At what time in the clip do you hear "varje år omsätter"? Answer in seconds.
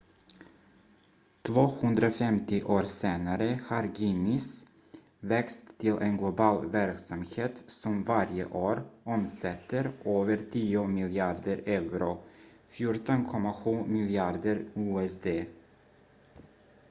8.03-9.91